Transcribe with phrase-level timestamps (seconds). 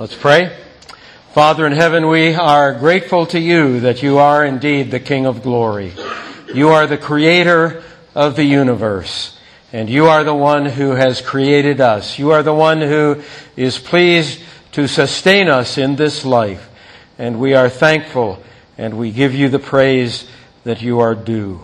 [0.00, 0.56] Let's pray.
[1.34, 5.42] Father in heaven, we are grateful to you that you are indeed the King of
[5.42, 5.92] glory.
[6.54, 7.82] You are the creator
[8.14, 9.38] of the universe,
[9.74, 12.18] and you are the one who has created us.
[12.18, 13.22] You are the one who
[13.56, 14.42] is pleased
[14.72, 16.70] to sustain us in this life,
[17.18, 18.42] and we are thankful
[18.78, 20.26] and we give you the praise
[20.64, 21.60] that you are due.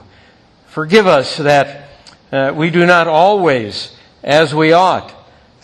[0.66, 1.89] Forgive us that
[2.30, 5.16] uh, we do not always, as we ought,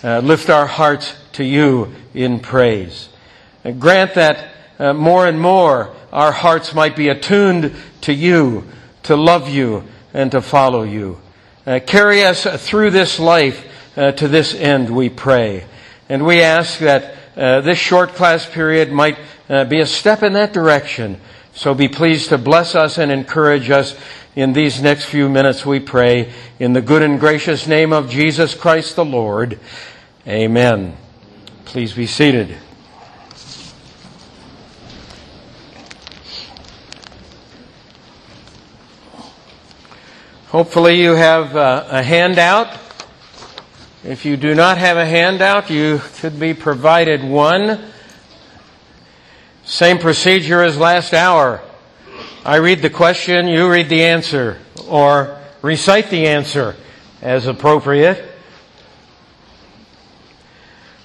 [0.04, 3.08] uh, lift our hearts to you in praise.
[3.64, 8.64] And grant that uh, more and more our hearts might be attuned to you,
[9.04, 11.20] to love you, and to follow you.
[11.66, 13.64] Uh, carry us through this life
[13.96, 15.64] uh, to this end, we pray.
[16.08, 20.32] And we ask that uh, this short class period might uh, be a step in
[20.34, 21.20] that direction.
[21.54, 23.96] So be pleased to bless us and encourage us
[24.34, 28.54] in these next few minutes, we pray, in the good and gracious name of Jesus
[28.54, 29.60] Christ the Lord.
[30.26, 30.96] Amen.
[31.64, 32.56] Please be seated.
[40.46, 42.78] Hopefully, you have uh, a handout.
[44.04, 47.80] If you do not have a handout, you could be provided one.
[49.64, 51.62] Same procedure as last hour.
[52.44, 56.76] I read the question, you read the answer, or recite the answer
[57.20, 58.31] as appropriate.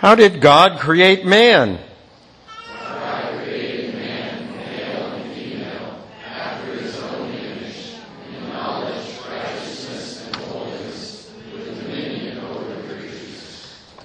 [0.00, 1.78] How did God create man?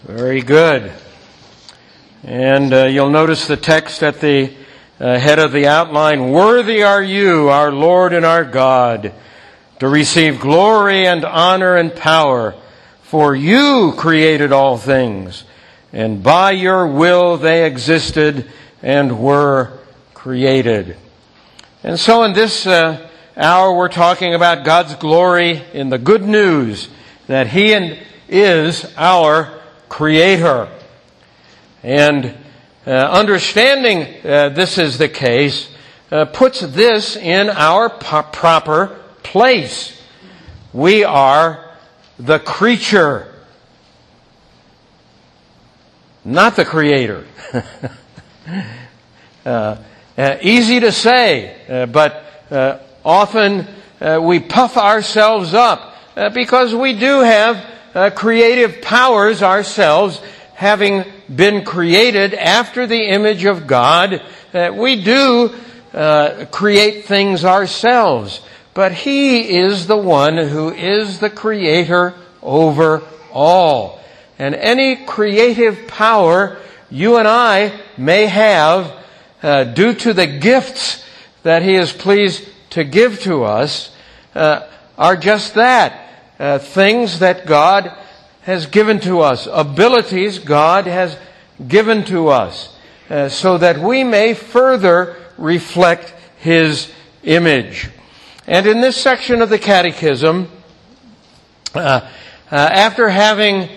[0.03, 0.91] Very good.
[2.25, 4.53] And uh, you'll notice the text at the
[4.99, 9.13] uh, head of the outline Worthy are you, our Lord and our God,
[9.79, 12.53] to receive glory and honor and power,
[13.01, 15.45] for you created all things
[15.95, 18.51] and by your will they existed
[18.83, 19.79] and were
[20.13, 20.97] created.
[21.83, 26.89] And so in this uh, hour we're talking about God's glory in the good news
[27.27, 27.71] that He
[28.27, 30.67] is our Creator.
[31.81, 32.35] And
[32.85, 35.69] uh, understanding uh, this is the case
[36.11, 39.97] uh, puts this in our po- proper place.
[40.73, 41.77] We are
[42.19, 43.31] the creature
[46.25, 47.23] not the Creator.
[49.45, 49.77] uh,
[50.17, 53.67] uh, easy to say, uh, but uh, often
[54.01, 57.73] uh, we puff ourselves up uh, because we do have
[58.13, 60.19] creative powers ourselves,
[60.53, 64.21] having been created after the image of God.
[64.73, 65.55] we do
[66.51, 68.41] create things ourselves,
[68.73, 74.01] but He is the one who is the Creator over all
[74.37, 76.57] and any creative power
[76.89, 78.93] you and I may have
[79.41, 81.05] uh, due to the gifts
[81.43, 83.95] that He is pleased to give to us
[84.33, 86.09] uh, are just that
[86.39, 87.91] uh, things that God
[88.41, 91.17] has given to us, abilities God has
[91.67, 92.75] given to us,
[93.09, 96.91] uh, so that we may further reflect His
[97.23, 97.89] image.
[98.47, 100.49] And in this section of the Catechism,
[101.73, 102.09] uh, uh,
[102.51, 103.69] after having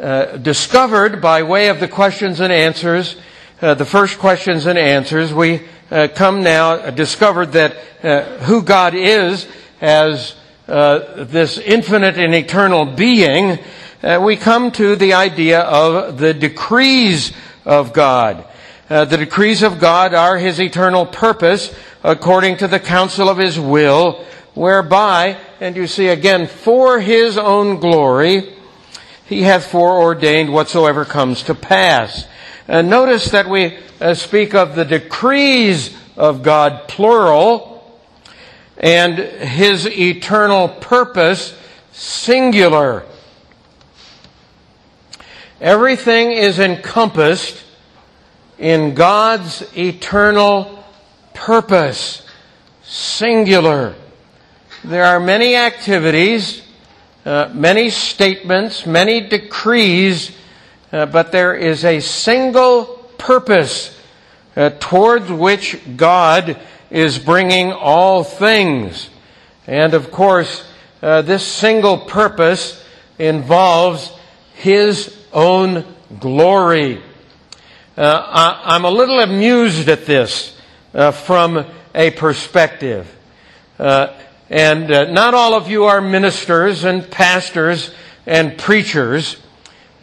[0.00, 3.16] uh, discovered by way of the questions and answers,
[3.60, 5.60] uh, the first questions and answers, we
[5.90, 9.46] uh, come now uh, discovered that uh, who God is
[9.82, 10.34] as
[10.66, 13.58] this infinite and eternal being,
[14.20, 17.32] we come to the idea of the decrees
[17.66, 18.46] of God.
[18.88, 24.24] the decrees of God are His eternal purpose according to the counsel of His will,
[24.54, 28.54] whereby, and you see again, for His own glory,
[29.32, 32.26] he hath foreordained whatsoever comes to pass.
[32.68, 38.00] And notice that we uh, speak of the decrees of God, plural,
[38.76, 41.56] and his eternal purpose,
[41.92, 43.06] singular.
[45.60, 47.62] Everything is encompassed
[48.58, 50.84] in God's eternal
[51.34, 52.26] purpose,
[52.82, 53.94] singular.
[54.84, 56.62] There are many activities,
[57.24, 60.36] uh, many statements, many decrees,
[60.92, 62.84] uh, but there is a single
[63.16, 63.96] purpose
[64.56, 66.60] uh, towards which God
[66.90, 69.08] is bringing all things.
[69.68, 70.68] And of course,
[71.00, 72.84] uh, this single purpose
[73.20, 74.10] involves
[74.54, 75.84] His own
[76.18, 77.00] glory.
[77.96, 80.58] Uh, I, am a little amused at this
[80.92, 81.64] from
[81.94, 83.08] a perspective.
[84.52, 87.90] Uh, and uh, not all of you are ministers and pastors
[88.26, 89.36] and preachers,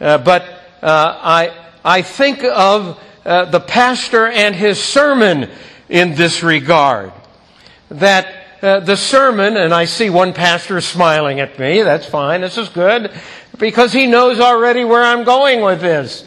[0.00, 0.44] uh, but
[0.82, 1.54] I,
[1.84, 5.48] I think of the pastor and his sermon
[5.88, 7.12] in this regard.
[7.90, 11.82] That uh, the sermon, and I see one pastor smiling at me.
[11.82, 12.42] That's fine.
[12.42, 13.10] This is good
[13.58, 16.24] because he knows already where I'm going with this.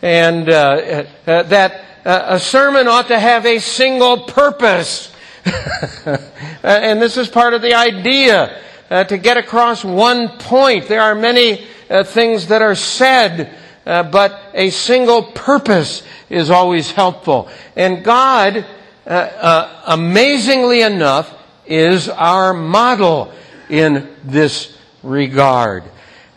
[0.00, 5.13] And uh, uh, that uh, a sermon ought to have a single purpose.
[6.62, 8.60] and this is part of the idea
[8.90, 10.88] uh, to get across one point.
[10.88, 17.48] There are many uh, things that are said, but a single purpose is always helpful.
[17.76, 18.64] And God,
[19.06, 21.34] amazingly enough,
[21.66, 23.32] is our model
[23.68, 25.84] in this regard.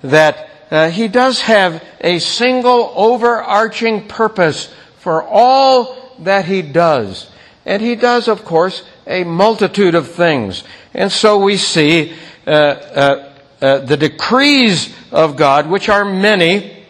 [0.02, 7.30] That uh, he does have a single overarching purpose for all that he does.
[7.66, 10.64] And he does, of course, a multitude of things.
[10.94, 12.14] And so we see
[12.46, 16.86] uh, uh, uh the decrees of God, which are many,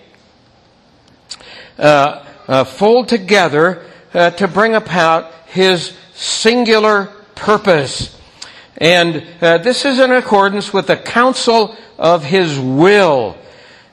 [1.80, 3.84] uh, uh, fold together
[4.14, 7.06] to bring about his singular
[7.36, 8.18] purpose.
[8.78, 13.38] And uh, this is in accordance with the counsel of His will.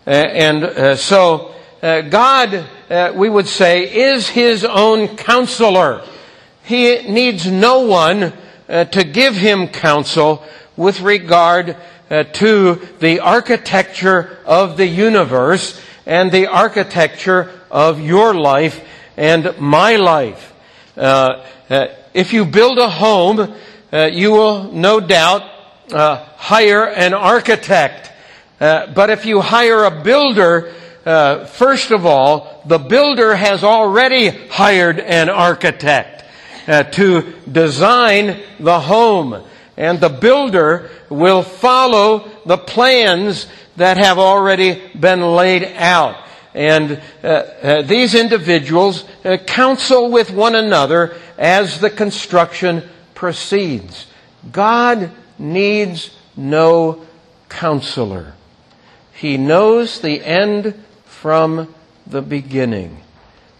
[0.06, 6.04] Uh, and uh, so, uh, God, uh, we would say, is His own counselor.
[6.64, 8.32] He needs no one
[8.68, 10.44] uh, to give Him counsel
[10.76, 11.76] with regard
[12.10, 20.52] to the architecture of the universe and the architecture of your life and my life.
[20.96, 23.54] if you build a home,
[23.94, 25.42] uh, you will no doubt
[25.92, 28.10] uh, hire an architect.
[28.60, 30.74] Uh, but if you hire a builder,
[31.06, 36.23] uh, first of all, the builder has already hired an architect
[36.66, 39.44] uh, to design the home.
[39.76, 43.46] And the builder will follow the plans
[43.76, 46.16] that have already been laid out.
[46.54, 54.06] And uh, uh, these individuals uh, counsel with one another as the construction proceeds.
[54.52, 57.04] God needs no
[57.48, 58.34] counselor.
[59.12, 61.74] He knows the end from
[62.06, 62.98] the beginning.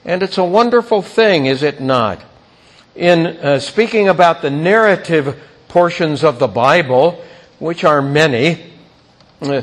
[0.05, 2.23] And it's a wonderful thing, is it not?
[2.94, 7.25] In uh, speaking about the narrative portions of the Bible,
[7.58, 8.73] which are many,
[9.41, 9.62] uh,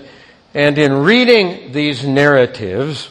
[0.53, 3.09] and in reading these narratives,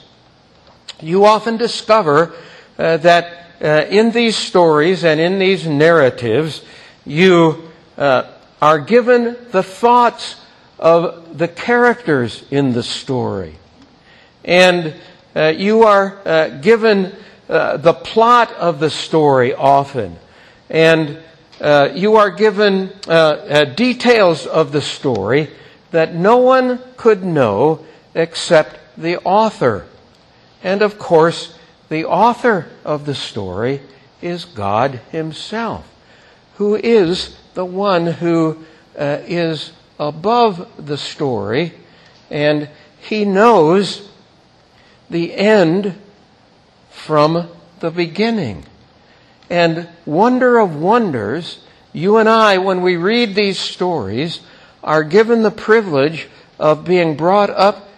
[1.00, 2.34] you often discover
[2.78, 6.62] uh, that uh, in these stories and in these narratives,
[7.06, 8.30] you uh,
[8.60, 10.36] are given the thoughts
[10.78, 13.56] of the characters in the story.
[14.44, 14.94] And
[15.34, 17.14] you are given
[17.50, 20.16] uh, the plot of the story often.
[20.70, 21.18] And
[21.60, 25.50] uh, you are given uh, details of the story
[25.90, 27.84] that no one could know
[28.14, 29.86] except the author.
[30.62, 31.58] And of course,
[31.88, 33.82] the author of the story
[34.22, 35.90] is God Himself
[36.60, 38.54] who is the one who
[38.98, 41.72] uh, is above the story,
[42.28, 44.10] and he knows
[45.08, 45.98] the end
[46.90, 47.48] from
[47.80, 48.64] the beginning.
[49.48, 54.40] And wonder of wonders, you and I, when we read these stories,
[54.82, 56.28] are given the privilege
[56.58, 57.88] of being brought up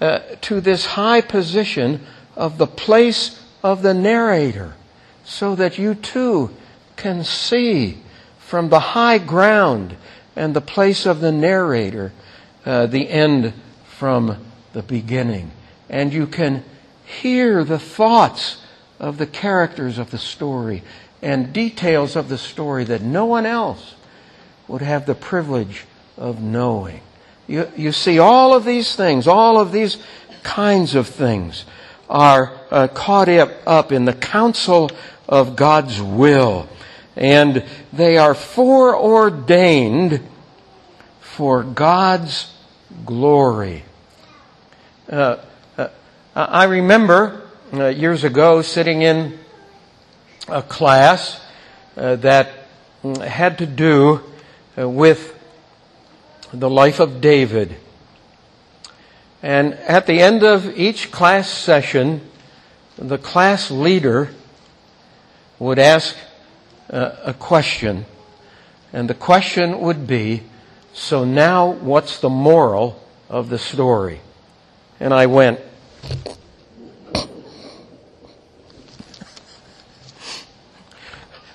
[0.00, 2.06] uh, to this high position
[2.36, 4.74] of the place of the narrator,
[5.24, 6.50] so that you too
[6.96, 7.98] can see
[8.38, 9.96] from the high ground
[10.36, 12.12] and the place of the narrator
[12.64, 13.52] uh, the end
[13.98, 14.36] from
[14.72, 15.50] the beginning.
[15.88, 16.62] And you can
[17.08, 18.62] hear the thoughts
[19.00, 20.82] of the characters of the story
[21.22, 23.94] and details of the story that no one else
[24.68, 25.84] would have the privilege
[26.16, 27.00] of knowing.
[27.46, 29.96] You, you see, all of these things, all of these
[30.42, 31.64] kinds of things
[32.10, 34.90] are uh, caught up, up in the counsel
[35.28, 36.68] of God's will.
[37.16, 40.20] And they are foreordained
[41.20, 42.52] for God's
[43.06, 43.84] glory.
[45.08, 45.38] Uh,
[46.40, 47.42] I remember
[47.72, 49.40] uh, years ago sitting in
[50.46, 51.40] a class
[51.96, 52.68] uh, that
[53.02, 54.20] had to do
[54.78, 55.34] uh, with
[56.52, 57.74] the life of David.
[59.42, 62.20] And at the end of each class session,
[62.96, 64.30] the class leader
[65.58, 66.16] would ask
[66.88, 68.06] uh, a question,
[68.92, 70.44] and the question would be,
[70.92, 74.20] so now what's the moral of the story?
[75.00, 75.58] And I went,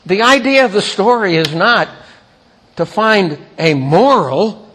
[0.06, 1.88] The idea of the story is not
[2.76, 4.70] to find a moral.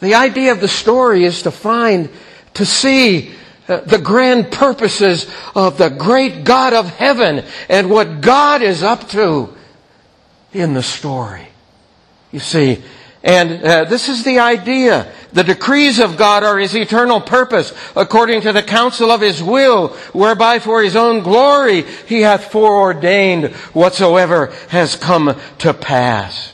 [0.00, 2.08] The idea of the story is to find,
[2.54, 3.32] to see
[3.66, 9.08] uh, the grand purposes of the great God of heaven and what God is up
[9.10, 9.54] to
[10.52, 11.48] in the story.
[12.30, 12.82] You see,
[13.24, 15.10] and uh, this is the idea.
[15.32, 19.88] The decrees of God are His eternal purpose, according to the counsel of His will,
[20.12, 26.52] whereby for His own glory He hath foreordained whatsoever has come to pass.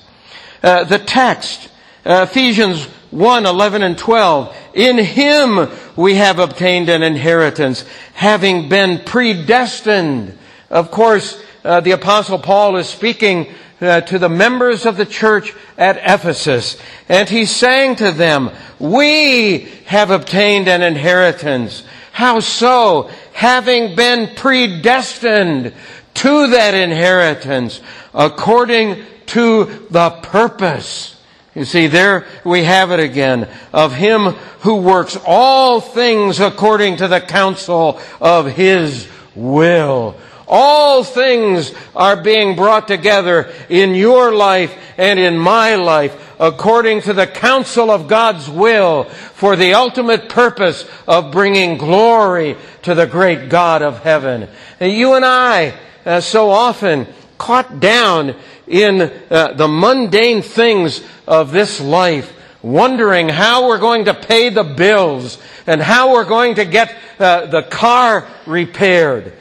[0.63, 1.69] Uh, the text,
[2.07, 4.57] uh, Ephesians 1, 11 and 12.
[4.75, 7.85] In Him we have obtained an inheritance,
[8.15, 10.39] having been predestined.
[10.71, 15.55] Of course, uh, the apostle Paul is speaking uh, to the members of the church
[15.79, 16.77] at Ephesus.
[17.09, 21.85] And he sang to them, we have obtained an inheritance.
[22.13, 23.11] How so?
[23.33, 25.73] Having been predestined
[26.15, 27.81] to that inheritance
[28.13, 31.17] according to the purpose.
[31.55, 37.09] You see, there we have it again of Him who works all things according to
[37.09, 40.17] the counsel of His will.
[40.53, 47.13] All things are being brought together in your life and in my life according to
[47.13, 53.49] the counsel of God's will for the ultimate purpose of bringing glory to the great
[53.49, 54.49] God of heaven.
[54.81, 57.07] And you and I, uh, so often
[57.39, 58.35] caught down
[58.67, 64.65] in uh, the mundane things of this life, wondering how we're going to pay the
[64.65, 69.33] bills and how we're going to get uh, the car repaired.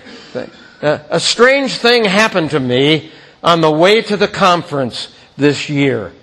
[0.81, 3.12] Uh, a strange thing happened to me
[3.43, 6.13] on the way to the conference this year.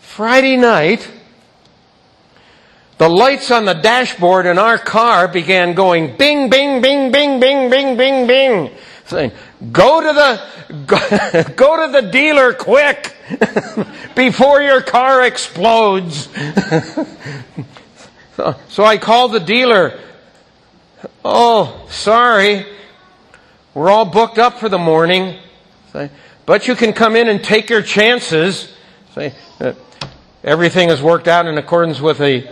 [0.00, 1.10] Friday night,
[2.96, 7.68] the lights on the dashboard in our car began going bing, bing, bing, bing, bing,
[7.68, 8.70] bing, bing, bing.
[9.06, 9.32] Saying,
[9.72, 13.14] go to the, go, go to the dealer quick
[14.16, 16.28] before your car explodes.
[18.36, 19.98] so, so I called the dealer
[21.24, 22.66] Oh, sorry.
[23.74, 25.38] We're all booked up for the morning.
[26.46, 28.74] But you can come in and take your chances.
[30.44, 32.48] Everything is worked out in accordance with the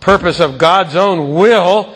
[0.00, 1.94] purpose of God's own will.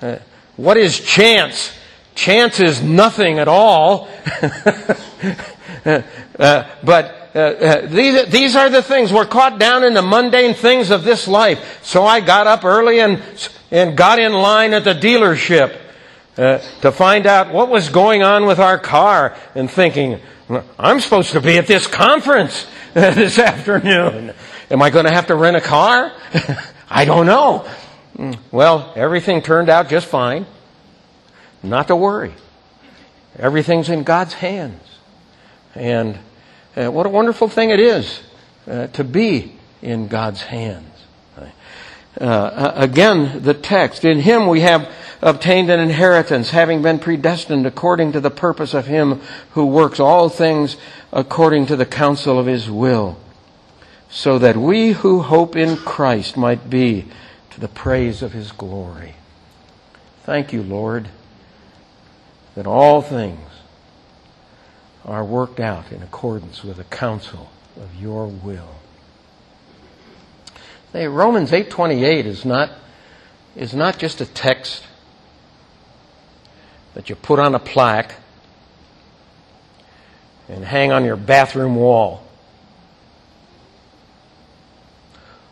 [0.00, 0.16] Uh,
[0.56, 1.72] what is chance?
[2.14, 4.08] Chance is nothing at all.
[5.84, 6.02] uh,
[6.82, 9.12] but uh, uh, these, these are the things.
[9.12, 11.80] We're caught down in the mundane things of this life.
[11.84, 13.22] So I got up early and
[13.70, 15.76] and got in line at the dealership
[16.36, 20.20] uh, to find out what was going on with our car and thinking,
[20.78, 24.32] I'm supposed to be at this conference this afternoon.
[24.70, 26.12] Am I going to have to rent a car?
[26.90, 27.68] I don't know.
[28.50, 30.46] Well, everything turned out just fine.
[31.62, 32.34] Not to worry.
[33.38, 34.82] Everything's in God's hands.
[35.74, 36.18] And
[36.76, 38.20] uh, what a wonderful thing it is
[38.66, 39.52] uh, to be
[39.82, 40.96] in God's hands.
[42.20, 44.04] Uh, again, the text.
[44.04, 44.90] In him we have
[45.20, 50.28] obtained an inheritance, having been predestined according to the purpose of him who works all
[50.28, 50.76] things
[51.12, 53.18] according to the counsel of his will,
[54.08, 57.06] so that we who hope in Christ might be
[57.50, 59.14] to the praise of his glory.
[60.24, 61.08] Thank you, Lord,
[62.54, 63.45] that all things
[65.06, 68.74] are worked out in accordance with the counsel of your will.
[70.92, 72.70] Hey, Romans 8:28 is not
[73.54, 74.84] is not just a text
[76.94, 78.16] that you put on a plaque
[80.48, 82.22] and hang on your bathroom wall.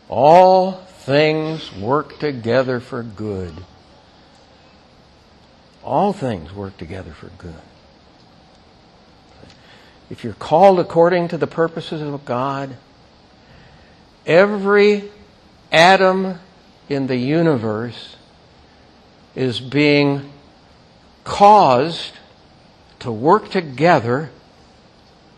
[0.09, 3.53] All things work together for good.
[5.83, 7.61] All things work together for good.
[10.09, 12.75] If you're called according to the purposes of God,
[14.25, 15.09] every
[15.71, 16.39] atom
[16.89, 18.15] in the universe
[19.35, 20.31] is being
[21.23, 22.13] caused
[22.99, 24.29] to work together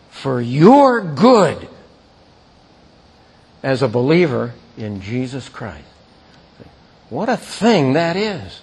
[0.10, 1.68] for your good
[3.64, 5.86] as a believer in Jesus Christ.
[7.10, 8.62] What a thing that is.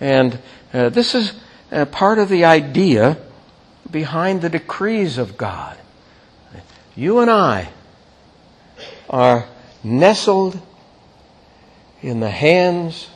[0.00, 0.38] And
[0.72, 1.34] uh, this is
[1.70, 3.18] uh, part of the idea
[3.94, 5.78] behind the decrees of God.
[6.96, 7.68] You and I
[9.08, 9.48] are
[9.84, 10.60] nestled
[12.02, 13.08] in the hands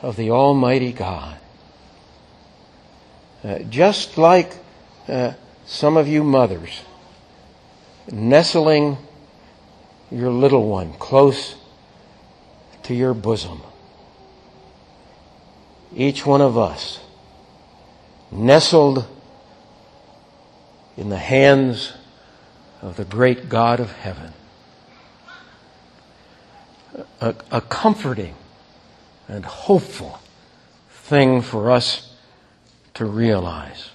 [0.00, 1.36] of the Almighty God.
[3.44, 4.56] Uh, just like
[5.08, 5.34] uh,
[5.66, 6.80] some of you mothers,
[8.10, 8.96] nestling
[10.10, 11.54] your little one close
[12.84, 13.60] to your bosom.
[15.94, 16.98] Each one of us
[18.32, 19.06] nestled
[20.96, 21.92] in the hands
[22.82, 24.32] of the great God of heaven.
[27.20, 28.34] A, a comforting
[29.26, 30.20] and hopeful
[30.90, 32.14] thing for us
[32.94, 33.90] to realize.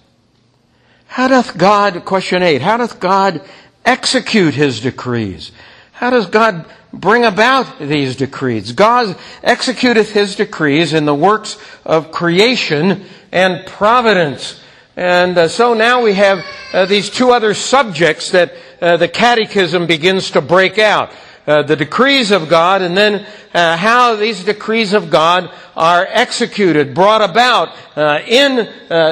[1.08, 3.42] How doth God, question eight, how doth God
[3.86, 5.52] execute his decrees?
[5.92, 8.74] How does God bring about these decrees?
[8.74, 14.62] God executeth his decrees in the works of creation and providence.
[15.00, 18.52] And uh, so now we have uh, these two other subjects that
[18.82, 21.14] uh, the catechism begins to break out.
[21.48, 26.94] Uh, the decrees of God and then uh, how these decrees of God are executed,
[26.94, 28.68] brought about uh, in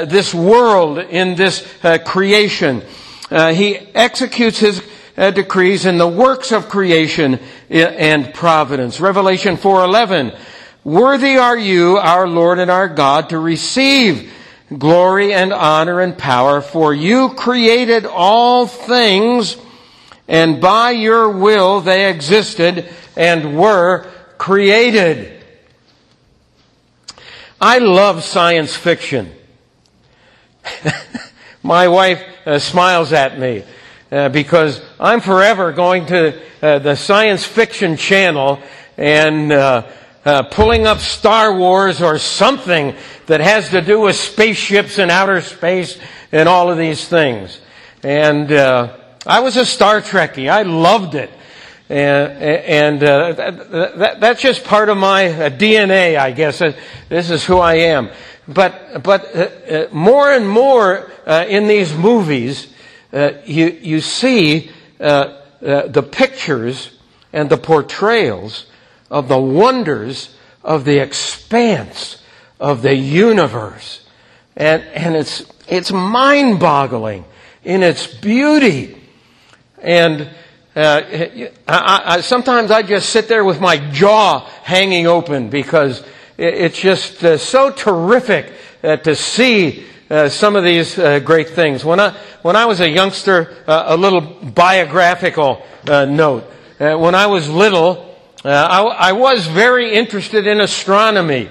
[0.09, 1.65] this world, in this
[2.03, 2.83] creation.
[3.29, 4.83] he executes his
[5.15, 7.39] decrees in the works of creation
[7.69, 8.99] and providence.
[8.99, 10.37] Revelation 4:11
[10.83, 14.33] Worthy are you, our Lord and our God, to receive
[14.75, 19.57] glory and honor and power, for you created all things,
[20.27, 24.05] and by your will they existed and were
[24.37, 25.33] created.
[27.59, 29.31] I love science fiction.
[31.63, 33.63] My wife uh, smiles at me
[34.11, 38.61] uh, because I'm forever going to uh, the science fiction channel
[38.97, 39.51] and
[40.27, 42.93] uh, pulling up Star Wars or something
[43.27, 45.97] that has to do with spaceships and outer space
[46.33, 47.61] and all of these things.
[48.03, 50.49] And uh, I was a Star Trekkie.
[50.49, 51.29] I loved it.
[51.87, 56.61] And, and uh, that, that, that's just part of my uh, DNA, I guess.
[56.61, 56.73] Uh,
[57.07, 58.09] this is who I am.
[58.49, 62.73] But, but uh, more and more in these movies,
[63.13, 66.91] you, you see the pictures
[67.31, 68.65] and the portrayals
[69.09, 72.21] of the wonders of the expanse
[72.59, 74.05] of the universe.
[74.55, 77.25] And, and it's, it's mind boggling
[77.63, 79.01] in its beauty.
[79.81, 80.29] And
[80.75, 81.01] uh,
[81.67, 86.01] I, I, sometimes I just sit there with my jaw hanging open because
[86.37, 88.51] it, it's just uh, so terrific
[88.83, 91.83] uh, to see uh, some of these uh, great things.
[91.83, 96.43] When I, when I was a youngster, uh, a little biographical note.
[96.77, 98.06] when I was little,
[98.43, 101.49] I, I was very interested in astronomy.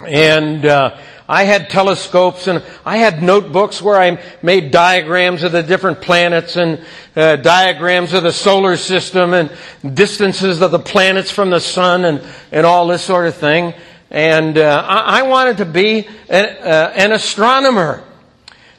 [0.00, 0.96] And uh,
[1.28, 6.56] I had telescopes and I had notebooks where I made diagrams of the different planets
[6.56, 6.84] and
[7.16, 9.50] uh, diagrams of the solar system and
[9.94, 12.22] distances of the planets from the sun and,
[12.52, 13.74] and all this sort of thing.
[14.10, 18.04] And uh, I, I, wanted to be an, uh, an astronomer.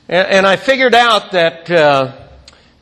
[0.07, 1.69] And, and, I figured out that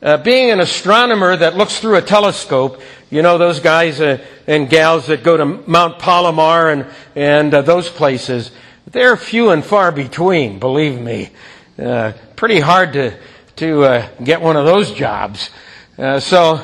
[0.02, 2.80] uh, being an astronomer that looks through a telescope,
[3.10, 7.62] you know, those guys uh, and gals that go to Mount Palomar and, and uh,
[7.62, 8.50] those places,
[8.86, 11.30] they're few and far between, believe me.
[11.78, 13.18] Uh, pretty hard to,
[13.56, 15.50] to uh, get one of those jobs.
[15.98, 16.56] Uh, so,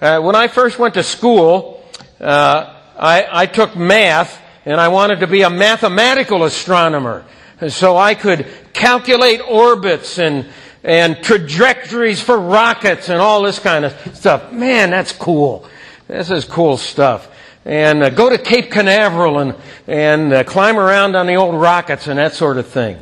[0.00, 1.84] when I first went to school,
[2.20, 7.24] I, I took math and I wanted to be a mathematical astronomer.
[7.68, 10.46] So I could calculate orbits and,
[10.84, 14.52] and trajectories for rockets and all this kind of stuff.
[14.52, 15.66] Man, that's cool.
[16.06, 17.28] This is cool stuff.
[17.64, 19.54] And uh, go to Cape Canaveral and,
[19.86, 22.98] and uh, climb around on the old rockets and that sort of thing.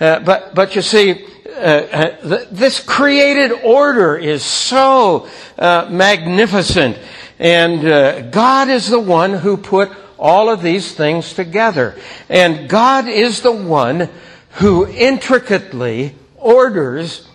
[0.00, 6.98] Uh, but, but you see, uh, uh, th- this created order is so uh, magnificent.
[7.38, 11.96] And God is the one who put all of these things together.
[12.28, 14.08] And God is the one
[14.52, 17.26] who intricately orders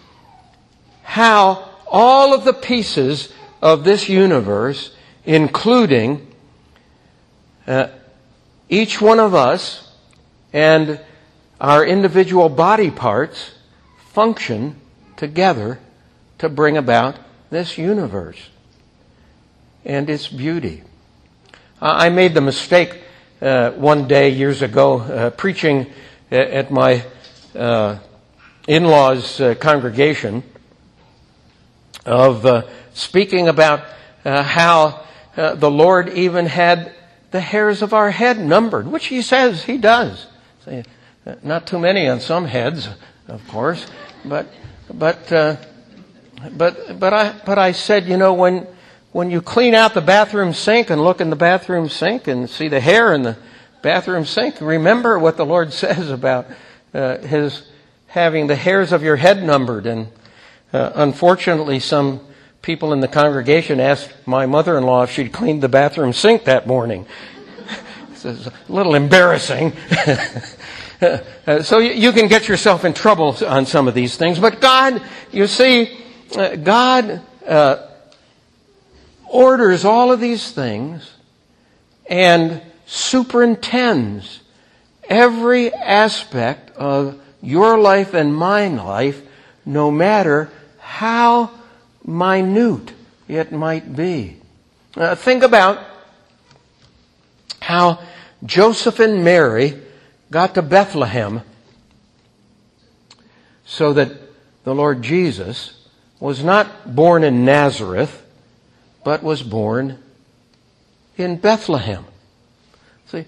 [1.02, 4.95] how all of the pieces of this universe,
[5.26, 6.26] including
[7.65, 7.88] uh,
[8.69, 9.91] each one of us
[10.54, 11.02] and
[11.60, 13.56] our individual body parts,
[14.12, 14.76] function
[15.17, 15.80] together
[16.38, 17.17] to bring about
[17.50, 18.50] this universe
[19.84, 20.84] and its beauty.
[21.82, 23.02] I made the mistake
[23.41, 25.88] uh, one day years ago uh, preaching
[26.30, 27.04] at my
[27.56, 27.98] uh,
[28.69, 30.43] in law's uh, congregation
[32.05, 32.62] of uh,
[32.93, 33.84] speaking about
[34.23, 35.03] uh, how
[35.36, 36.93] uh, the Lord even had
[37.32, 40.27] the hairs of our head numbered, which he says he does.
[40.67, 40.84] Uh,
[41.41, 42.88] not too many on some heads,
[43.27, 43.88] of course,
[44.23, 44.47] but
[44.93, 45.55] but uh,
[46.51, 48.67] but but I but I said, you know, when
[49.13, 52.67] when you clean out the bathroom sink and look in the bathroom sink and see
[52.67, 53.36] the hair in the
[53.82, 56.45] bathroom sink, remember what the Lord says about
[56.93, 57.63] His
[58.10, 59.86] having the hairs of your head numbered.
[59.86, 60.10] And
[60.74, 62.22] uh, unfortunately, some
[62.62, 67.06] people in the congregation asked my mother-in-law if she'd cleaned the bathroom sink that morning.
[68.12, 69.74] it's a little embarrassing.
[71.02, 74.38] Uh, so you, you, can get yourself in trouble on some of these things.
[74.38, 75.98] But God, you see,
[76.36, 77.88] uh, God uh,
[79.26, 81.10] orders all of these things
[82.10, 84.41] and superintends
[85.06, 89.21] every aspect of your life and mine life,
[89.65, 90.49] no matter
[90.80, 91.52] how
[92.06, 92.93] minute
[93.28, 94.38] it might be.
[94.95, 95.86] Uh, think about
[97.62, 97.99] how
[98.43, 99.80] Joseph and Mary
[100.32, 101.41] got to Bethlehem
[103.65, 104.12] so that
[104.63, 105.73] the Lord Jesus
[106.19, 108.25] was not born in Nazareth,
[109.04, 109.99] but was born
[111.17, 112.06] in Bethlehem.
[113.08, 113.25] See,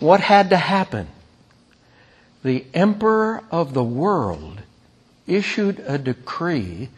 [0.00, 1.08] what had to happen?
[2.42, 4.62] The emperor of the world
[5.26, 6.88] issued a decree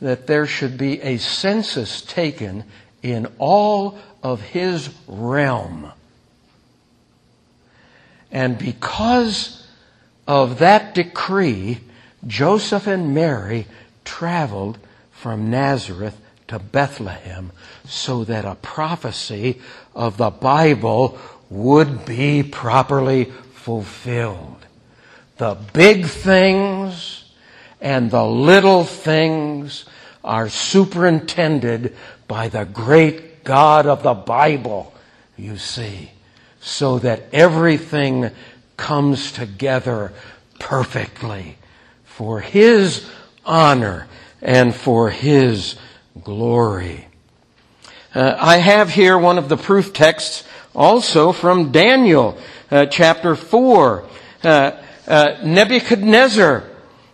[0.00, 2.64] that there should be a census taken
[3.02, 5.92] in all of his realm.
[8.30, 9.66] And because
[10.26, 11.80] of that decree,
[12.26, 13.66] Joseph and Mary
[14.04, 14.78] traveled
[15.10, 17.52] from Nazareth to Bethlehem
[17.84, 19.60] so that a prophecy
[19.94, 21.18] of the Bible
[21.50, 24.66] would be properly fulfilled.
[25.38, 27.24] The big things
[27.80, 29.84] and the little things
[30.24, 31.96] are superintended
[32.26, 34.92] by the great God of the Bible,
[35.36, 36.10] you see,
[36.60, 38.30] so that everything
[38.76, 40.12] comes together
[40.58, 41.56] perfectly
[42.04, 43.08] for His
[43.46, 44.08] honor
[44.42, 45.76] and for His
[46.24, 47.06] glory.
[48.12, 50.42] Uh, I have here one of the proof texts
[50.74, 52.36] also from Daniel
[52.72, 54.04] uh, chapter 4.
[54.42, 54.72] Uh,
[55.08, 56.64] uh Nebuchadnezzar.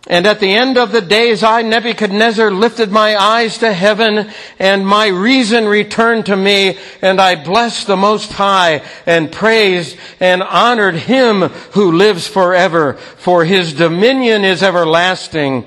[0.07, 4.29] And at the end of the days, I, Nebuchadnezzar, lifted my eyes to heaven,
[4.59, 10.43] and my reason returned to me, and I blessed the Most High, and praised and
[10.43, 15.65] honored Him who lives forever, for His dominion is everlasting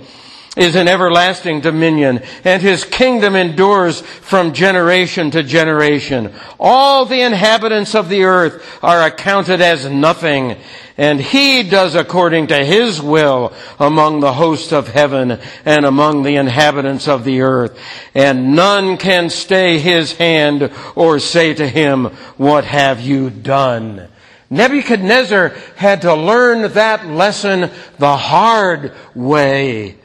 [0.58, 6.32] is an everlasting dominion, and his kingdom endures from generation to generation.
[6.58, 10.56] All the inhabitants of the earth are accounted as nothing,
[10.96, 16.34] and he does according to his will among the hosts of heaven and among the
[16.34, 17.78] inhabitants of the earth.
[18.14, 24.08] And none can stay his hand or say to him, what have you done?
[24.50, 29.97] Nebuchadnezzar had to learn that lesson the hard way.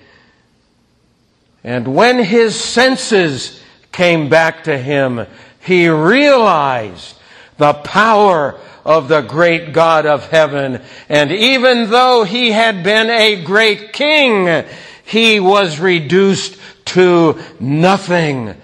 [1.64, 5.26] And when his senses came back to him,
[5.60, 7.16] he realized
[7.58, 10.82] the power of the great God of heaven.
[11.08, 14.66] And even though he had been a great king,
[15.06, 18.56] he was reduced to nothing.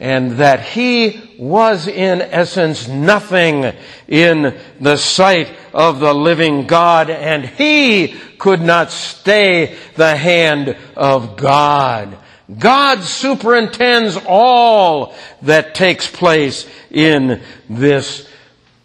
[0.00, 3.72] And that he was in essence nothing
[4.08, 11.36] in the sight of the living God and he could not stay the hand of
[11.36, 12.16] God.
[12.58, 18.28] God superintends all that takes place in this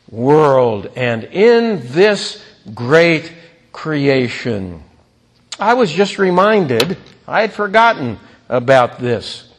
[0.10, 3.32] world and in this great
[3.72, 4.84] creation.
[5.60, 9.52] I was just reminded, I had forgotten about this,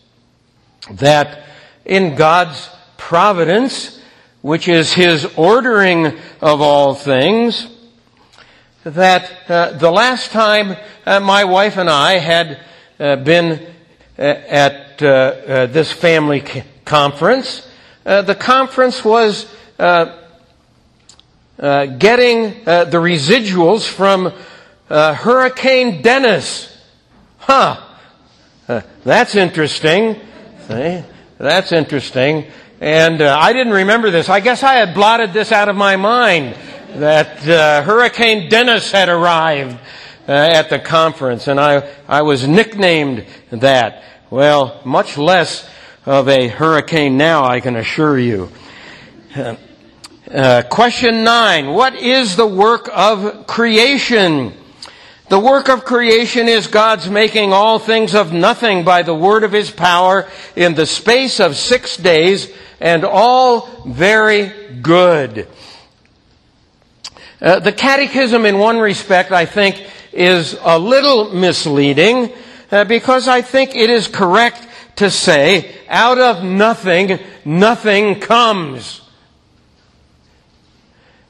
[0.92, 1.44] that
[1.84, 3.98] in God's providence,
[4.42, 7.66] which is His ordering of all things,
[8.84, 12.60] that uh, the last time uh, my wife and I had
[13.00, 13.66] uh, been
[14.18, 16.44] uh, at uh, uh, this family
[16.84, 17.66] conference,
[18.04, 19.46] the conference was
[21.58, 24.32] getting the residuals from
[24.88, 26.76] Hurricane Dennis.
[27.38, 27.86] Huh.
[28.68, 30.14] Uh, that's interesting.
[30.68, 31.02] See?
[31.38, 32.44] That's interesting.
[32.80, 34.30] And uh, I didn't remember this.
[34.30, 36.56] I guess I had blotted this out of my mind
[36.94, 37.40] that
[37.84, 39.78] Hurricane Dennis had arrived
[40.26, 44.02] at the conference, and I, I was nicknamed that.
[44.30, 45.68] Well, much less
[46.06, 48.50] of a hurricane now, I can assure you.
[49.36, 51.74] Uh, question nine.
[51.74, 54.54] What is the work of creation?
[55.28, 59.52] The work of creation is God's making all things of nothing by the word of
[59.52, 65.46] his power in the space of six days and all very good.
[67.40, 72.32] Uh, the catechism, in one respect, I think, is a little misleading
[72.70, 74.66] uh, because I think it is correct
[74.96, 79.00] to say, out of nothing, nothing comes.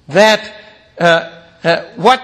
[0.09, 0.55] That
[0.99, 2.21] uh, uh what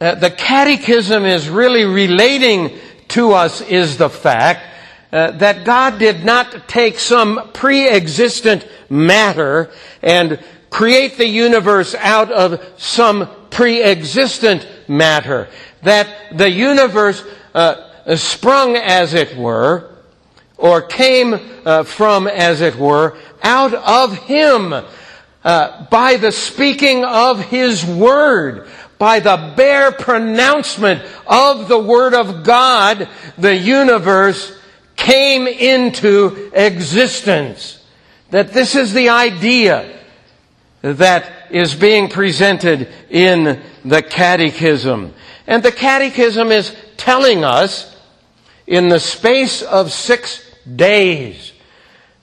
[0.00, 4.69] uh, the catechism is really relating to us is the fact
[5.12, 9.70] uh, that God did not take some pre-existent matter
[10.02, 10.38] and
[10.70, 15.48] create the universe out of some pre-existent matter.
[15.82, 19.96] That the universe uh, sprung, as it were,
[20.56, 24.72] or came uh, from, as it were, out of Him
[25.42, 28.68] uh, by the speaking of His Word,
[28.98, 34.59] by the bare pronouncement of the Word of God, the universe
[35.00, 37.82] came into existence.
[38.30, 39.98] That this is the idea
[40.82, 45.14] that is being presented in the Catechism.
[45.46, 47.96] And the Catechism is telling us
[48.66, 51.52] in the space of six days.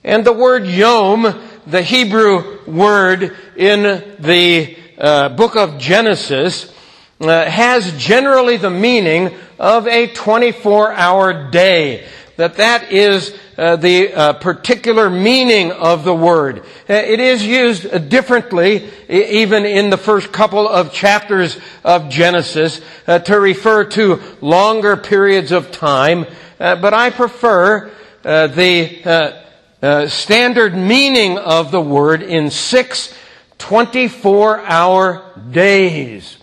[0.04, 3.82] And the word yom, the Hebrew word in
[4.20, 6.72] the uh, book of Genesis,
[7.20, 12.06] uh, has generally the meaning of a 24 hour day
[12.38, 16.60] that that is uh, the uh, particular meaning of the word.
[16.88, 23.18] Uh, it is used differently, even in the first couple of chapters of Genesis, uh,
[23.18, 26.26] to refer to longer periods of time.
[26.60, 27.90] Uh, but I prefer
[28.24, 33.12] uh, the standard meaning of the word in six
[33.58, 36.37] 24 hour days.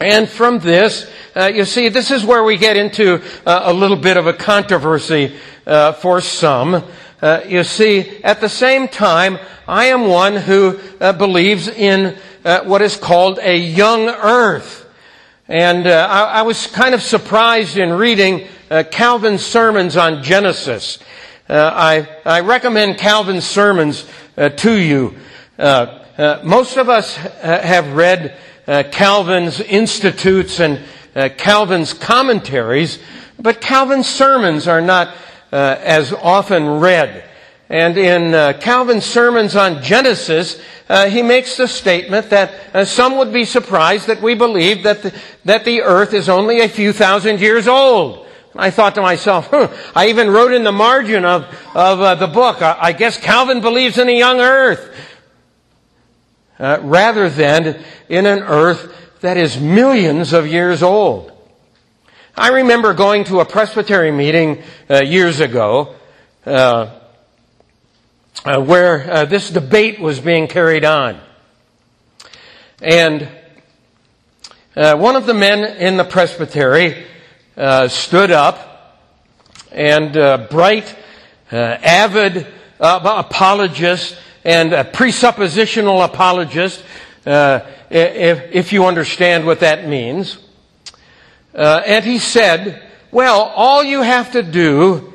[0.00, 3.96] And from this, uh, you see, this is where we get into uh, a little
[3.96, 6.82] bit of a controversy uh, for some.
[7.22, 12.64] Uh, you see, at the same time, I am one who uh, believes in uh,
[12.64, 14.84] what is called a young earth.
[15.46, 18.48] And I, I, was kind of surprised in reading
[18.90, 20.98] Calvin's sermons on Genesis.
[21.48, 25.14] I, I, recommend Calvin's sermons to you.
[26.42, 30.80] most of us have read Calvin's Institutes and
[31.14, 32.98] uh, Calvin's commentaries,
[33.38, 35.14] but Calvin's sermons are not
[35.52, 37.28] uh, as often read.
[37.68, 43.16] And in uh, Calvin's sermons on Genesis, uh, he makes the statement that uh, some
[43.16, 46.92] would be surprised that we believe that the, that the earth is only a few
[46.92, 48.26] thousand years old.
[48.56, 49.48] I thought to myself,
[49.96, 53.60] I even wrote in the margin of, of uh, the book, I, I, guess Calvin
[53.60, 54.94] believes in a young earth.
[56.58, 61.32] Rather than in an earth that is millions of years old.
[62.36, 65.94] I remember going to a Presbytery meeting uh, years ago
[66.44, 66.98] uh,
[68.44, 71.20] uh, where uh, this debate was being carried on.
[72.82, 73.28] And
[74.74, 77.06] uh, one of the men in the Presbytery
[77.56, 79.00] uh, stood up
[79.70, 80.12] and
[80.50, 80.94] bright,
[81.50, 82.46] avid
[82.80, 86.84] apologist and a presuppositional apologist
[87.26, 90.38] if, if you understand what that means.
[91.54, 95.14] Uh, and he said, well, all you have to do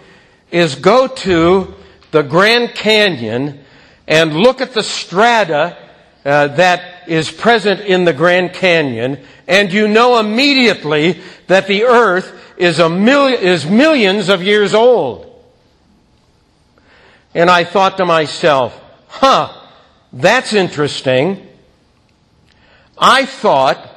[0.51, 1.75] is go to
[2.11, 3.59] the Grand Canyon
[4.07, 5.77] and look at the strata
[6.25, 12.53] uh, that is present in the Grand Canyon, and you know immediately that the earth
[12.57, 15.25] is, a mil- is millions of years old.
[17.33, 19.53] And I thought to myself, huh,
[20.13, 21.45] that's interesting.
[22.97, 23.89] I thought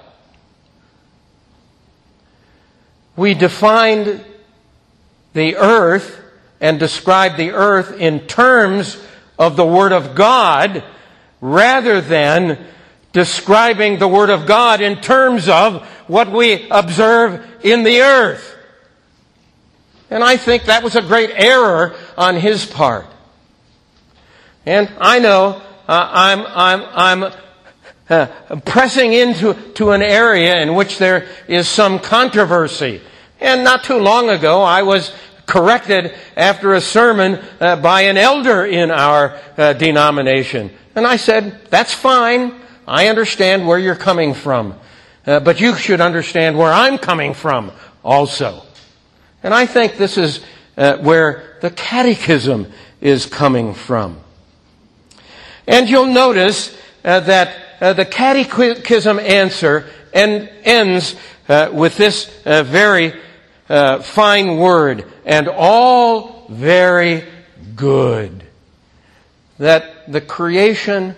[3.16, 4.24] we defined
[5.32, 6.18] the earth
[6.60, 9.00] and described the earth in terms
[9.38, 10.84] of the Word of God
[11.40, 12.64] rather than
[13.12, 18.56] describing the Word of God in terms of what we observe in the earth.
[20.10, 23.06] And I think that was a great error on his part.
[24.64, 27.32] And I know uh, I'm, I'm, I'm
[28.08, 28.26] uh,
[28.64, 33.00] pressing into to an area in which there is some controversy.
[33.40, 35.12] And not too long ago, I was
[35.46, 40.70] corrected after a sermon uh, by an elder in our uh, denomination.
[40.94, 42.54] And I said, that's fine.
[42.86, 44.78] I understand where you're coming from.
[45.26, 47.72] Uh, but you should understand where I'm coming from
[48.04, 48.62] also.
[49.42, 50.40] And I think this is
[50.76, 54.18] uh, where the catechism is coming from.
[55.66, 61.16] And you'll notice uh, that uh, the catechism answer ends
[61.48, 63.14] uh, with this uh, very
[63.68, 67.24] uh, fine word, and all very
[67.74, 68.44] good.
[69.58, 71.16] That the creation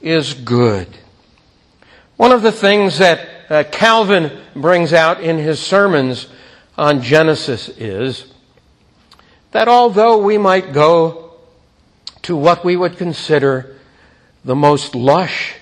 [0.00, 0.88] is good.
[2.16, 6.28] One of the things that uh, Calvin brings out in his sermons
[6.76, 8.32] on Genesis is
[9.52, 11.27] that although we might go
[12.28, 13.74] to what we would consider
[14.44, 15.54] the most lush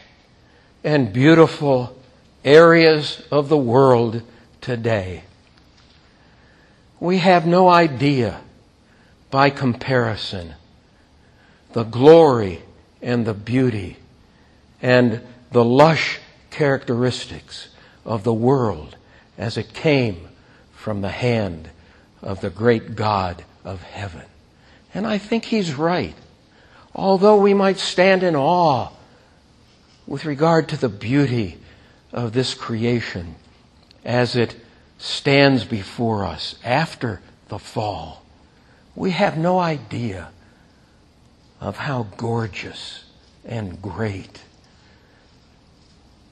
[0.83, 1.97] and beautiful
[2.45, 4.21] areas of the world
[4.61, 5.23] today,
[6.99, 8.41] we have no idea
[9.31, 10.55] by comparison
[11.73, 12.61] the glory
[13.01, 13.97] and the beauty
[14.83, 15.21] and
[15.53, 16.19] the lush
[16.51, 17.69] characteristics
[18.05, 18.97] of the world
[19.39, 20.27] as it came
[20.75, 21.71] from the hand
[22.23, 24.25] of the great God of heaven.
[24.93, 26.17] And I think he's right.
[26.97, 28.89] Although we might stand in awe
[30.07, 31.59] with regard to the beauty
[32.11, 33.35] of this creation
[34.03, 34.57] as it
[34.97, 38.23] stands before us after the fall,
[38.95, 40.31] we have no idea
[41.61, 43.05] of how gorgeous
[43.45, 44.41] and great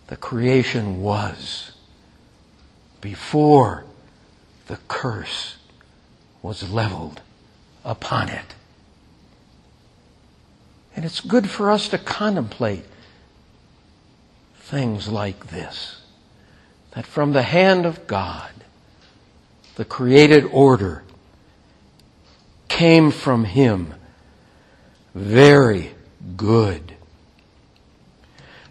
[0.07, 1.73] the creation was
[3.03, 3.85] before
[4.69, 5.59] the curse
[6.41, 7.21] was leveled
[7.85, 8.55] upon it.
[10.95, 12.85] And it's good for us to contemplate
[14.57, 16.03] things like this.
[16.93, 18.51] That from the hand of God,
[19.75, 21.03] the created order
[22.69, 23.95] came from Him
[25.15, 25.93] very
[26.37, 26.95] good.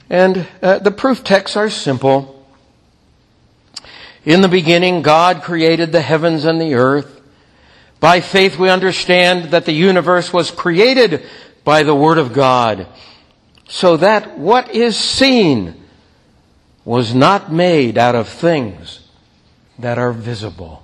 [0.09, 2.45] And uh, the proof texts are simple.
[4.25, 7.21] In the beginning, God created the heavens and the earth.
[7.99, 11.25] By faith, we understand that the universe was created
[11.63, 12.87] by the Word of God,
[13.67, 15.75] so that what is seen
[16.85, 19.07] was not made out of things
[19.79, 20.83] that are visible.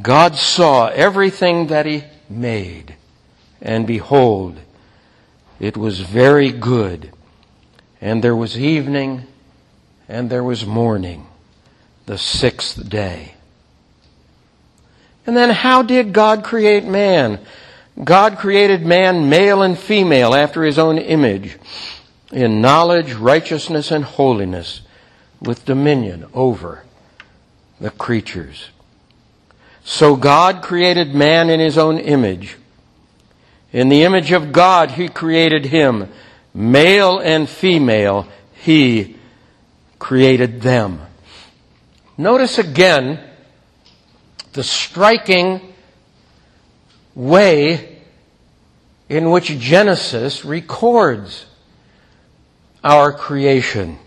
[0.00, 2.96] God saw everything that He made,
[3.60, 4.58] and behold,
[5.60, 7.12] it was very good.
[8.00, 9.22] And there was evening,
[10.08, 11.26] and there was morning,
[12.06, 13.33] the sixth day.
[15.26, 17.40] And then how did God create man?
[18.02, 21.56] God created man male and female after his own image,
[22.32, 24.82] in knowledge, righteousness, and holiness,
[25.40, 26.84] with dominion over
[27.80, 28.70] the creatures.
[29.84, 32.56] So God created man in his own image.
[33.72, 36.08] In the image of God, he created him.
[36.54, 39.16] Male and female, he
[39.98, 41.00] created them.
[42.16, 43.20] Notice again
[44.54, 45.60] the striking
[47.14, 47.98] way
[49.08, 51.46] in which Genesis records
[52.82, 53.98] our creation.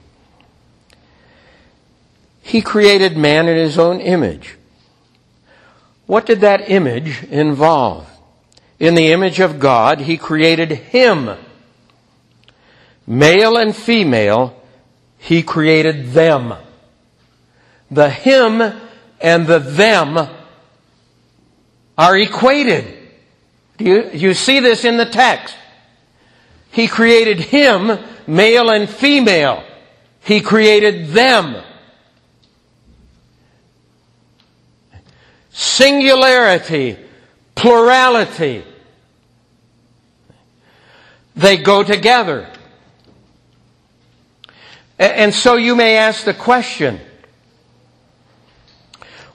[2.41, 4.55] He created man in his own image.
[6.05, 8.09] What did that image involve?
[8.79, 11.31] In the image of God, He created him.
[13.05, 14.61] Male and female,
[15.17, 16.53] He created them.
[17.91, 18.86] The him
[19.19, 20.17] and the them
[21.97, 22.93] are equated.
[23.79, 25.55] You, you see this in the text?
[26.71, 29.63] He created him, male and female.
[30.21, 31.63] He created them.
[35.51, 36.97] Singularity,
[37.55, 38.63] plurality.
[41.35, 42.47] They go together.
[44.99, 46.99] And so you may ask the question,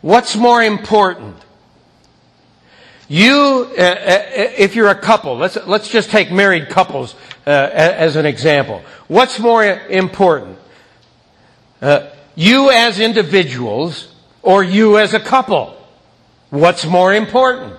[0.02, 1.36] what's more important?
[3.08, 4.22] You, uh, uh,
[4.56, 7.14] if you're a couple, let's, let's just take married couples
[7.46, 8.82] uh, as an example.
[9.08, 10.58] What's more important?
[11.80, 15.76] Uh, you as individuals or you as a couple?
[16.50, 17.74] What's more important?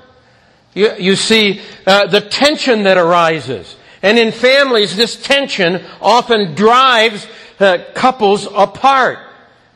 [0.73, 3.75] You, you see uh, the tension that arises.
[4.01, 7.25] And in families, this tension often drives
[7.59, 9.19] uh, couples apart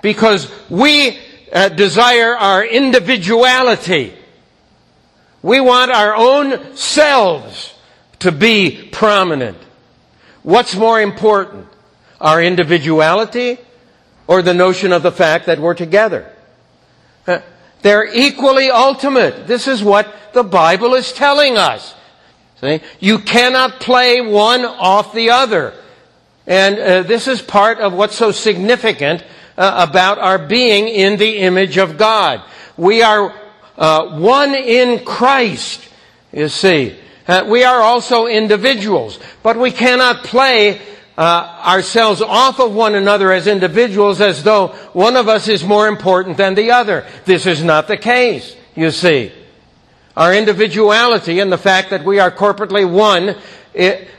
[0.02, 1.18] because we
[1.52, 4.14] uh, desire our individuality.
[5.42, 7.74] We want our own selves
[8.19, 9.58] to be prominent.
[10.44, 11.67] What's more important?
[12.19, 13.60] Our individuality
[14.28, 16.32] or the notion of the fact that we're together?
[17.26, 17.40] Uh,
[17.82, 19.48] they're equally ultimate.
[19.48, 21.96] This is what the Bible is telling us.
[22.62, 22.82] See?
[23.00, 25.74] You cannot play one off the other.
[26.46, 29.24] And uh, this is part of what's so significant
[29.58, 32.42] uh, about our being in the image of God.
[32.78, 33.34] We are
[33.78, 35.88] uh, one in Christ,
[36.32, 36.98] you see.
[37.28, 40.80] Uh, we are also individuals, but we cannot play
[41.18, 45.88] uh, ourselves off of one another as individuals as though one of us is more
[45.88, 47.06] important than the other.
[47.26, 49.32] This is not the case, you see.
[50.16, 53.36] Our individuality and the fact that we are corporately one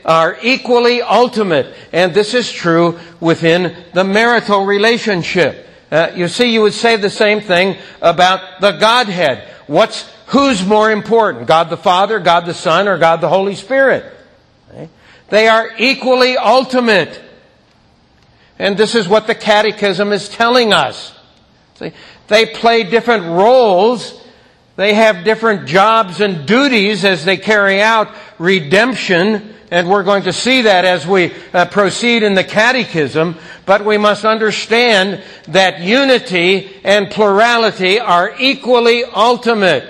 [0.05, 1.73] are equally ultimate.
[1.91, 5.67] And this is true within the marital relationship.
[5.91, 9.47] Uh, you see, you would say the same thing about the Godhead.
[9.67, 11.47] What's, who's more important?
[11.47, 14.05] God the Father, God the Son, or God the Holy Spirit?
[14.69, 14.89] Okay?
[15.29, 17.19] They are equally ultimate.
[18.59, 21.13] And this is what the Catechism is telling us.
[21.75, 21.93] See,
[22.27, 24.21] they play different roles.
[24.79, 29.53] They have different jobs and duties as they carry out redemption.
[29.71, 33.35] And we're going to see that as we uh, proceed in the Catechism.
[33.65, 39.83] But we must understand that unity and plurality are equally ultimate.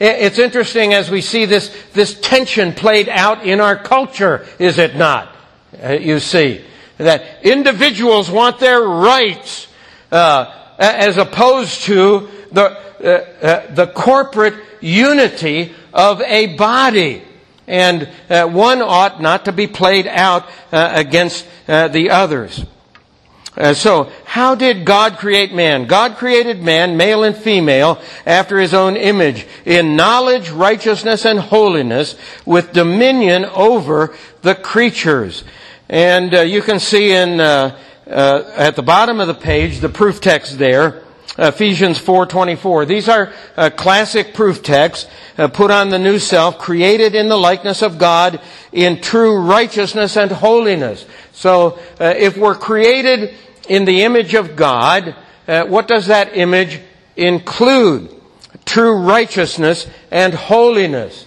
[0.00, 4.96] It's interesting as we see this, this tension played out in our culture, is it
[4.96, 5.36] not?
[5.80, 6.64] Uh, you see
[6.98, 9.68] that individuals want their rights
[10.10, 13.08] uh, as opposed to the, uh,
[13.42, 17.22] uh, the corporate unity of a body.
[17.66, 22.64] And uh, one ought not to be played out uh, against uh, the others.
[23.74, 25.86] so, how did God create man?
[25.86, 32.16] God created man, male and female, after his own image, in knowledge, righteousness, and holiness,
[32.44, 35.44] with dominion over the creatures.
[35.88, 37.76] And uh, you can see in uh,
[38.06, 41.02] uh, at the bottom of the page the proof text there.
[41.40, 42.86] Ephesians 4:24.
[42.86, 47.38] These are uh, classic proof texts uh, put on the new self, created in the
[47.38, 48.40] likeness of God
[48.72, 51.06] in true righteousness and holiness.
[51.32, 53.34] So, uh, if we're created
[53.68, 55.16] in the image of God,
[55.46, 56.80] what does that image
[57.16, 58.08] include?
[58.64, 61.26] True righteousness and holiness.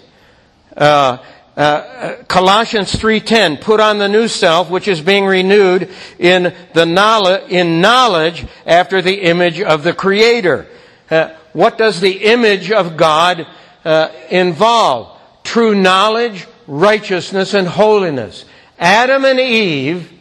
[0.76, 1.18] Uh,
[1.56, 7.52] uh, Colossians 3:10 put on the new self which is being renewed in the knowledge
[7.52, 10.66] in knowledge after the image of the creator.
[11.12, 13.46] Uh, what does the image of God
[13.86, 15.16] uh, involve?
[15.44, 18.46] True knowledge, righteousness and holiness.
[18.80, 20.12] Adam and Eve,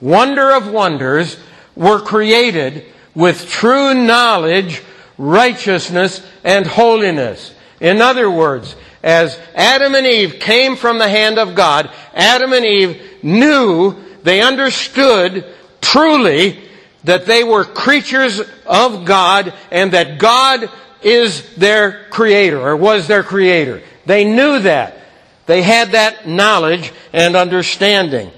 [0.00, 1.36] wonder of wonders,
[1.74, 4.82] were created with true knowledge,
[5.18, 7.52] righteousness and holiness.
[7.80, 12.64] In other words, as Adam and Eve came from the hand of God, Adam and
[12.64, 15.44] Eve knew, they understood
[15.80, 16.62] truly
[17.04, 20.70] that they were creatures of God and that God
[21.02, 23.82] is their creator or was their creator.
[24.06, 24.98] They knew that.
[25.46, 28.30] They had that knowledge and understanding.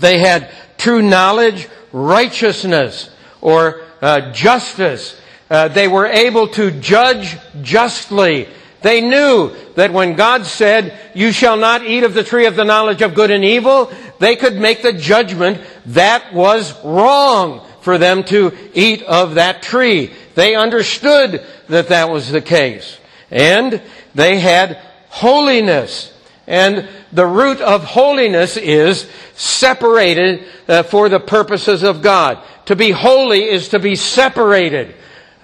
[0.00, 3.10] They had true knowledge, righteousness,
[3.42, 5.20] or uh, justice.
[5.50, 8.48] Uh, they were able to judge justly
[8.84, 12.66] they knew that when God said, you shall not eat of the tree of the
[12.66, 18.24] knowledge of good and evil, they could make the judgment that was wrong for them
[18.24, 20.12] to eat of that tree.
[20.34, 22.98] They understood that that was the case.
[23.30, 23.80] And
[24.14, 24.76] they had
[25.08, 26.12] holiness.
[26.46, 32.38] And the root of holiness is separated uh, for the purposes of God.
[32.66, 34.94] To be holy is to be separated.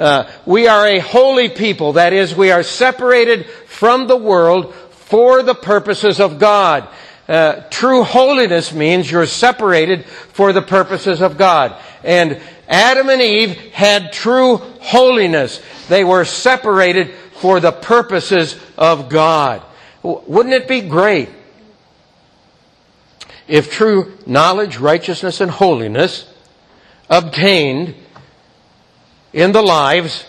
[0.01, 1.93] Uh, we are a holy people.
[1.93, 6.89] That is, we are separated from the world for the purposes of God.
[7.29, 11.77] Uh, true holiness means you're separated for the purposes of God.
[12.03, 15.61] And Adam and Eve had true holiness.
[15.91, 19.63] They were separated for the purposes of God.
[20.03, 21.29] Wouldn't it be great
[23.47, 26.33] if true knowledge, righteousness, and holiness
[27.11, 27.95] obtained
[29.33, 30.25] in the lives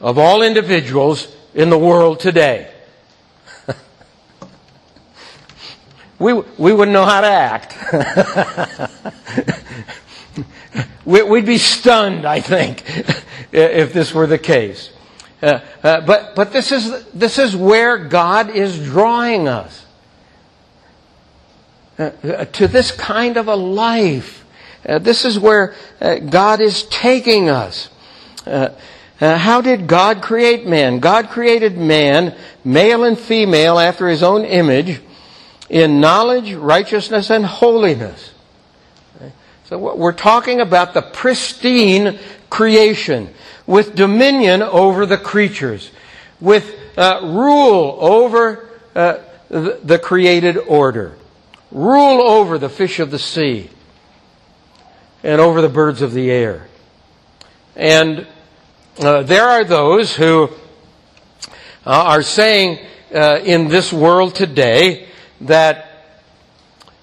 [0.00, 2.72] of all individuals in the world today.
[6.18, 7.76] we, we wouldn't know how to act.
[11.04, 12.82] we, would be stunned, I think,
[13.52, 14.90] if this were the case.
[15.42, 19.84] Uh, uh, but but this, is, this is where God is drawing us.
[21.98, 24.44] Uh, uh to this kind of a life.
[24.88, 27.88] Uh, this is where uh, God is taking us.
[28.46, 28.70] Uh,
[29.20, 30.98] uh, how did God create man?
[30.98, 35.00] God created man, male and female, after his own image,
[35.68, 38.32] in knowledge, righteousness, and holiness.
[39.64, 42.18] So we're talking about the pristine
[42.50, 43.32] creation
[43.66, 45.90] with dominion over the creatures,
[46.40, 49.18] with uh, rule over uh,
[49.48, 51.16] the, the created order,
[51.70, 53.70] rule over the fish of the sea,
[55.22, 56.66] and over the birds of the air.
[57.74, 58.26] And
[58.98, 60.50] uh, there are those who
[61.86, 62.78] uh, are saying
[63.14, 65.08] uh, in this world today
[65.40, 65.88] that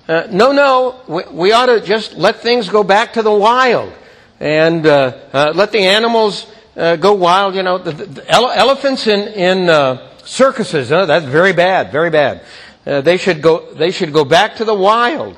[0.07, 3.91] uh, no, no, we, we, ought to just let things go back to the wild
[4.39, 7.55] and uh, let the animals go wild.
[7.55, 10.89] You know, the, the ele- elephants in in circuses.
[10.89, 12.43] that's very bad, very bad.
[12.85, 15.37] they should go, they should go back to the wild.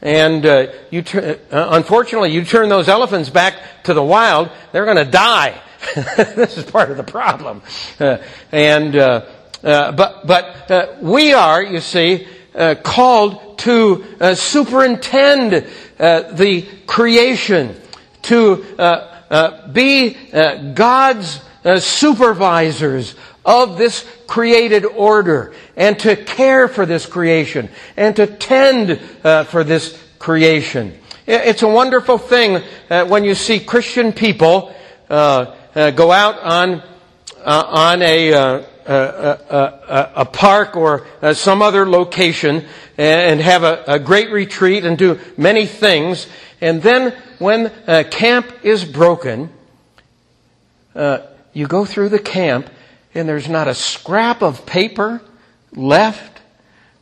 [0.00, 0.44] And
[0.90, 5.60] you uh, unfortunately, you turn those elephants back to the wild, they're going to die.
[5.94, 7.62] this is part of the problem.
[7.98, 8.18] Uh,
[8.52, 9.24] and uh,
[9.62, 12.26] uh, but but uh, we are, you see,
[12.82, 15.66] called to superintend
[15.98, 17.76] the creation,
[18.22, 18.56] to
[19.72, 20.16] be
[20.74, 21.40] God's
[21.78, 23.14] supervisors
[23.48, 29.64] of this created order and to care for this creation and to tend uh, for
[29.64, 30.92] this creation.
[31.26, 34.74] It's a wonderful thing uh, when you see Christian people
[35.08, 36.82] uh, uh go out on
[37.44, 42.66] uh, on a, uh, a, a park or some other location
[42.96, 46.26] and have a, a, great retreat and do many things,
[46.60, 47.70] and then when
[48.10, 49.50] camp is broken,
[50.94, 52.68] you go through the camp
[53.14, 55.22] and there's not a scrap of paper
[55.72, 56.40] left.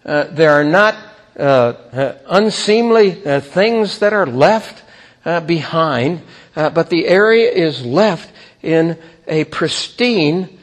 [0.04, 0.94] Uh, there are not
[1.38, 4.82] uh, uh, unseemly uh, things that are left
[5.24, 6.22] uh, behind,
[6.54, 8.30] uh, but the area is left
[8.66, 10.58] in a pristine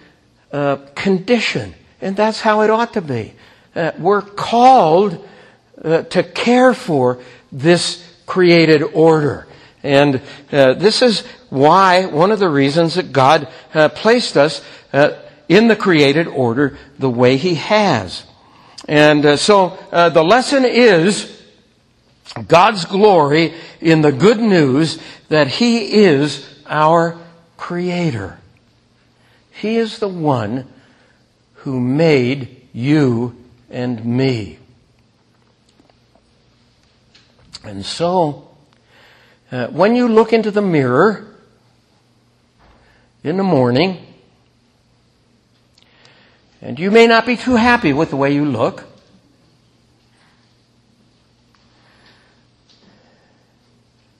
[0.52, 1.74] uh, condition.
[2.02, 3.34] And that's how it ought to be.
[3.76, 5.28] Uh, we're called
[5.84, 7.20] uh, to care for
[7.52, 9.48] this created order.
[9.84, 13.50] And this is why, one of the reasons that God
[13.96, 14.62] placed us
[15.50, 18.24] in the created order the way He has.
[18.88, 21.42] And uh, so uh, the lesson is
[22.48, 25.00] God's glory in the good news
[25.30, 27.18] that He is our
[27.64, 28.40] Creator.
[29.50, 30.68] He is the one
[31.64, 33.38] who made you
[33.70, 34.60] and me.
[37.64, 38.50] And so,
[39.50, 41.38] uh, when you look into the mirror
[43.24, 44.08] in the morning,
[46.62, 48.84] and you may not be too happy with the way you look.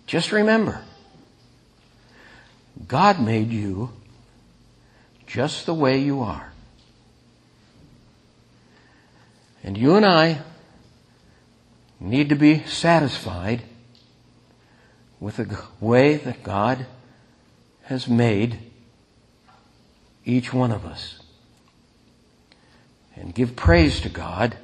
[0.08, 0.82] Just remember,
[2.88, 3.92] God made you
[5.28, 6.52] just the way you are.
[9.64, 10.42] And you and I
[12.00, 13.64] need to be satisfied
[15.20, 16.86] with the way that God
[17.84, 18.60] has made
[20.26, 21.20] each one of us
[23.16, 24.58] and give praise to God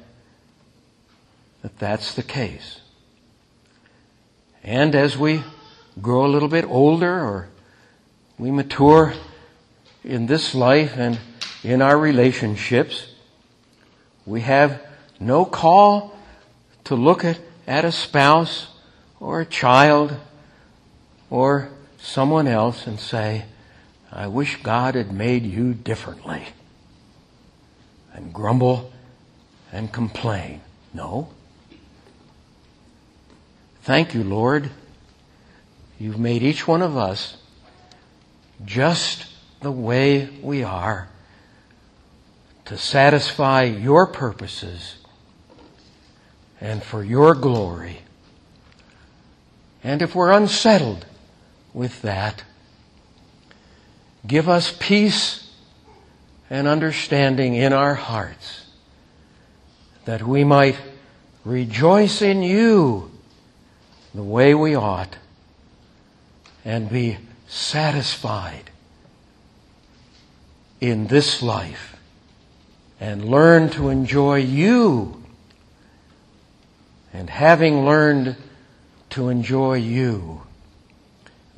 [1.62, 2.80] that that's the case.
[4.62, 5.42] And as we
[6.00, 7.48] grow a little bit older or
[8.40, 9.12] we mature
[10.02, 11.20] in this life and
[11.62, 13.08] in our relationships,
[14.24, 14.80] we have
[15.20, 16.16] no call
[16.84, 18.68] to look at, at a spouse
[19.20, 20.16] or a child
[21.28, 21.68] or
[21.98, 23.44] someone else and say,
[24.10, 26.46] I wish God had made you differently
[28.14, 28.90] and grumble
[29.70, 30.62] and complain.
[30.94, 31.28] No.
[33.82, 34.70] Thank you, Lord.
[35.98, 37.36] You've made each one of us
[38.64, 39.26] just
[39.60, 41.08] the way we are
[42.66, 44.96] to satisfy your purposes
[46.60, 47.98] and for your glory.
[49.82, 51.06] And if we're unsettled
[51.72, 52.44] with that,
[54.26, 55.50] give us peace
[56.50, 58.66] and understanding in our hearts
[60.04, 60.76] that we might
[61.44, 63.10] rejoice in you
[64.14, 65.16] the way we ought
[66.64, 67.16] and be
[67.50, 68.70] satisfied
[70.80, 71.96] in this life
[73.00, 75.22] and learn to enjoy you.
[77.12, 78.36] And having learned
[79.10, 80.42] to enjoy you,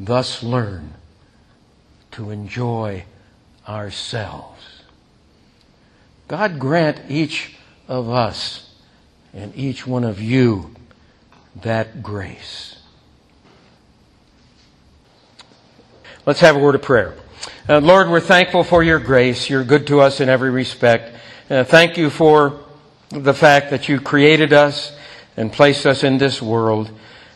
[0.00, 0.94] thus learn
[2.12, 3.04] to enjoy
[3.68, 4.82] ourselves.
[6.26, 7.54] God grant each
[7.86, 8.70] of us
[9.34, 10.74] and each one of you
[11.54, 12.81] that grace.
[16.24, 17.16] Let's have a word of prayer.
[17.68, 19.50] Uh, Lord, we're thankful for your grace.
[19.50, 21.16] You're good to us in every respect.
[21.50, 22.60] Uh, thank you for
[23.08, 24.96] the fact that you created us
[25.36, 26.92] and placed us in this world.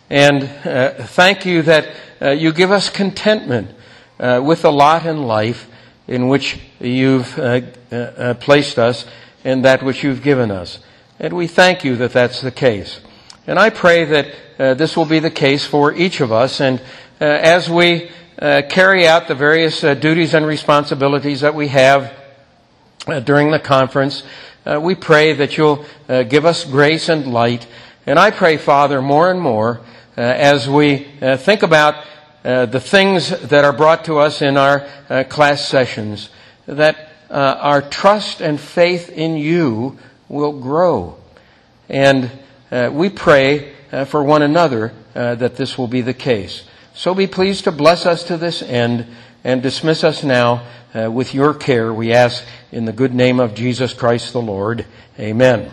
[0.09, 3.73] And uh, thank you that uh, you give us contentment
[4.21, 5.69] uh, with the lot in life
[6.07, 9.05] in which you've uh, placed us
[9.43, 10.79] and that which you've given us.
[11.19, 13.01] And we thank you that that's the case.
[13.49, 16.61] And I pray that this will be the case for each of us.
[16.61, 16.81] And
[17.19, 22.13] as we uh, carry out the various duties and responsibilities that we have
[23.25, 24.23] during the conference,
[24.81, 27.67] we pray that you'll give us grace and light.
[28.05, 29.81] And I pray, Father, more and more
[30.17, 31.07] as we
[31.37, 32.05] think about
[32.47, 36.31] uh, the things that are brought to us in our uh, class sessions,
[36.67, 41.17] that uh, our trust and faith in you will grow,
[41.89, 42.31] and
[42.71, 46.63] uh, we pray uh, for one another uh, that this will be the case.
[46.97, 49.07] So be pleased to bless us to this end
[49.45, 52.43] and dismiss us now uh, with your care, we ask
[52.73, 54.87] in the good name of Jesus Christ the Lord.
[55.19, 55.71] Amen.